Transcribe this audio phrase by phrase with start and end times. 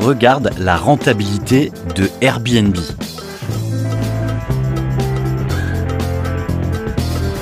[0.00, 2.76] regarde la rentabilité de Airbnb.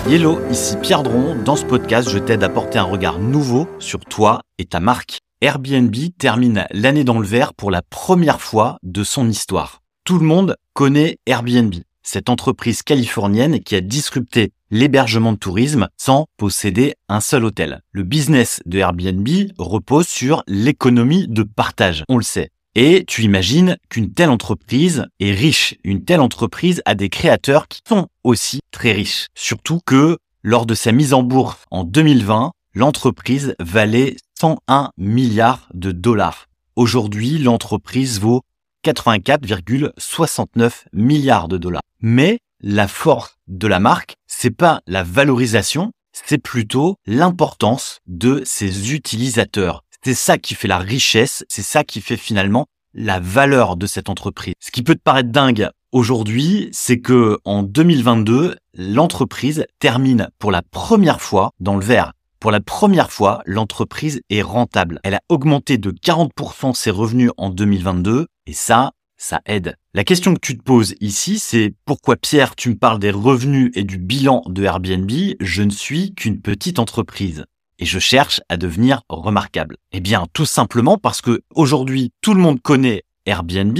[0.08, 1.36] Hello, ici Pierre Dron.
[1.44, 5.18] Dans ce podcast, je t'aide à porter un regard nouveau sur toi et ta marque.
[5.42, 9.80] Airbnb termine l'année dans le vert pour la première fois de son histoire.
[10.04, 11.74] Tout le monde connaît Airbnb
[12.06, 17.82] cette entreprise californienne qui a disrupté l'hébergement de tourisme sans posséder un seul hôtel.
[17.92, 19.28] Le business de Airbnb
[19.58, 22.50] repose sur l'économie de partage, on le sait.
[22.74, 27.80] Et tu imagines qu'une telle entreprise est riche, une telle entreprise a des créateurs qui
[27.88, 29.26] sont aussi très riches.
[29.34, 35.90] Surtout que lors de sa mise en bourse en 2020, l'entreprise valait 101 milliards de
[35.90, 36.48] dollars.
[36.76, 38.42] Aujourd'hui, l'entreprise vaut
[38.86, 41.82] 84,69 milliards de dollars.
[42.00, 48.94] Mais la force de la marque, c'est pas la valorisation, c'est plutôt l'importance de ses
[48.94, 49.82] utilisateurs.
[50.04, 54.08] C'est ça qui fait la richesse, c'est ça qui fait finalement la valeur de cette
[54.08, 54.54] entreprise.
[54.60, 60.62] Ce qui peut te paraître dingue aujourd'hui, c'est que en 2022, l'entreprise termine pour la
[60.62, 62.12] première fois dans le vert.
[62.40, 65.00] Pour la première fois, l'entreprise est rentable.
[65.02, 69.76] Elle a augmenté de 40% ses revenus en 2022 et ça, ça aide.
[69.94, 73.70] La question que tu te poses ici, c'est pourquoi Pierre, tu me parles des revenus
[73.74, 77.46] et du bilan de Airbnb Je ne suis qu'une petite entreprise
[77.78, 79.76] et je cherche à devenir remarquable.
[79.92, 83.78] Eh bien, tout simplement parce que aujourd'hui, tout le monde connaît Airbnb,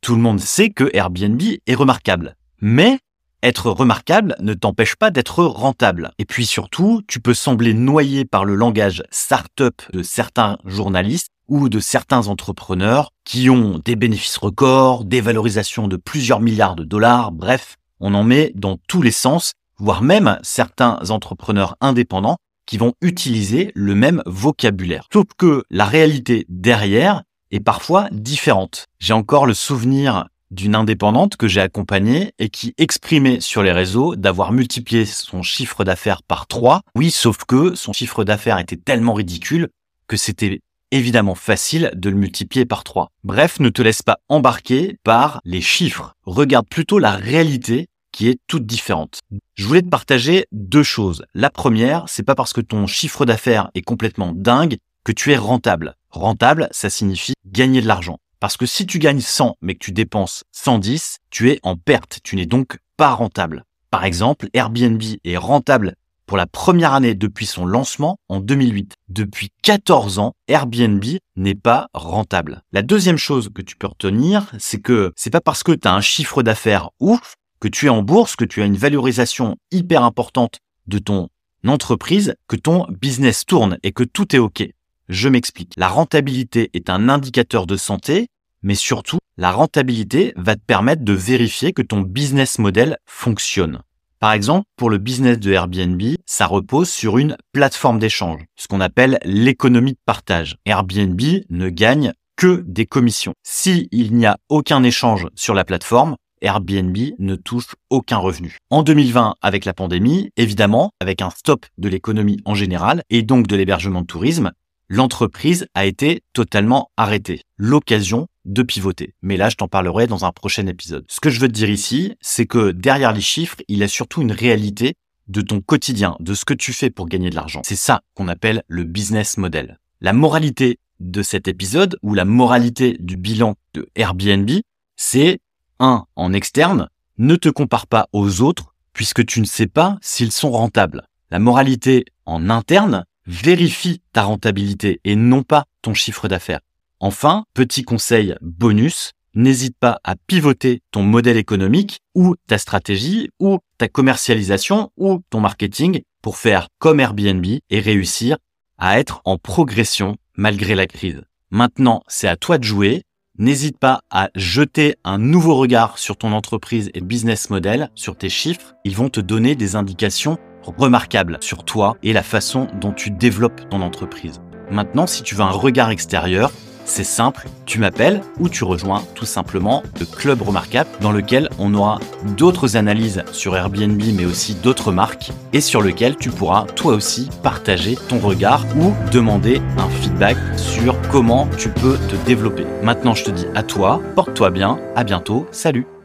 [0.00, 2.36] tout le monde sait que Airbnb est remarquable.
[2.60, 2.98] Mais
[3.42, 6.12] être remarquable ne t'empêche pas d'être rentable.
[6.18, 11.68] Et puis surtout, tu peux sembler noyé par le langage start-up de certains journalistes ou
[11.68, 17.32] de certains entrepreneurs qui ont des bénéfices records, des valorisations de plusieurs milliards de dollars,
[17.32, 22.92] bref, on en met dans tous les sens, voire même certains entrepreneurs indépendants qui vont
[23.00, 25.06] utiliser le même vocabulaire.
[25.12, 28.84] Sauf que la réalité derrière est parfois différente.
[28.98, 34.16] J'ai encore le souvenir d'une indépendante que j'ai accompagnée et qui exprimait sur les réseaux
[34.16, 36.82] d'avoir multiplié son chiffre d'affaires par trois.
[36.94, 39.68] Oui, sauf que son chiffre d'affaires était tellement ridicule
[40.06, 43.10] que c'était évidemment facile de le multiplier par 3.
[43.24, 46.14] Bref, ne te laisse pas embarquer par les chiffres.
[46.24, 49.20] Regarde plutôt la réalité qui est toute différente.
[49.54, 51.24] Je voulais te partager deux choses.
[51.34, 55.36] La première, c'est pas parce que ton chiffre d'affaires est complètement dingue que tu es
[55.36, 55.94] rentable.
[56.10, 58.18] Rentable, ça signifie gagner de l'argent.
[58.40, 62.20] Parce que si tu gagnes 100 mais que tu dépenses 110, tu es en perte.
[62.22, 63.64] Tu n'es donc pas rentable.
[63.90, 65.94] Par exemple, Airbnb est rentable
[66.26, 68.94] pour la première année depuis son lancement en 2008.
[69.08, 71.02] Depuis 14 ans, Airbnb
[71.36, 72.62] n'est pas rentable.
[72.70, 75.94] La deuxième chose que tu peux retenir, c'est que c'est pas parce que tu as
[75.94, 80.04] un chiffre d'affaires ouf, que tu es en bourse, que tu as une valorisation hyper
[80.04, 81.28] importante de ton
[81.66, 84.68] entreprise, que ton business tourne et que tout est OK.
[85.08, 85.72] Je m'explique.
[85.76, 88.28] La rentabilité est un indicateur de santé,
[88.62, 93.80] mais surtout, la rentabilité va te permettre de vérifier que ton business model fonctionne.
[94.20, 98.80] Par exemple, pour le business de Airbnb, ça repose sur une plateforme d'échange, ce qu'on
[98.80, 100.56] appelle l'économie de partage.
[100.66, 103.34] Airbnb ne gagne que des commissions.
[103.44, 108.58] S'il n'y a aucun échange sur la plateforme, Airbnb ne touche aucun revenu.
[108.70, 113.46] En 2020, avec la pandémie, évidemment, avec un stop de l'économie en général et donc
[113.46, 114.52] de l'hébergement de tourisme,
[114.88, 117.42] l'entreprise a été totalement arrêtée.
[117.56, 119.14] L'occasion de pivoter.
[119.22, 121.04] Mais là, je t'en parlerai dans un prochain épisode.
[121.08, 123.88] Ce que je veux te dire ici, c'est que derrière les chiffres, il y a
[123.88, 124.94] surtout une réalité
[125.28, 127.60] de ton quotidien, de ce que tu fais pour gagner de l'argent.
[127.64, 129.78] C'est ça qu'on appelle le business model.
[130.00, 134.50] La moralité de cet épisode ou la moralité du bilan de Airbnb,
[134.96, 135.40] c'est
[135.80, 136.04] 1.
[136.16, 136.88] En externe,
[137.18, 141.06] ne te compare pas aux autres puisque tu ne sais pas s'ils sont rentables.
[141.30, 146.60] La moralité en interne, vérifie ta rentabilité et non pas ton chiffre d'affaires.
[146.98, 153.58] Enfin, petit conseil bonus, n'hésite pas à pivoter ton modèle économique ou ta stratégie ou
[153.76, 158.38] ta commercialisation ou ton marketing pour faire comme Airbnb et réussir
[158.78, 161.22] à être en progression malgré la crise.
[161.50, 163.02] Maintenant, c'est à toi de jouer.
[163.38, 168.28] N'hésite pas à jeter un nouveau regard sur ton entreprise et business model, sur tes
[168.28, 168.74] chiffres.
[168.84, 170.38] Ils vont te donner des indications
[170.76, 174.40] remarquables sur toi et la façon dont tu développes ton entreprise.
[174.70, 176.50] Maintenant, si tu veux un regard extérieur,
[176.88, 181.74] c'est simple, tu m'appelles ou tu rejoins tout simplement le Club Remarquable dans lequel on
[181.74, 182.00] aura
[182.36, 187.28] d'autres analyses sur Airbnb mais aussi d'autres marques et sur lequel tu pourras toi aussi
[187.42, 192.66] partager ton regard ou demander un feedback sur comment tu peux te développer.
[192.82, 195.97] Maintenant je te dis à toi, porte-toi bien, à bientôt, salut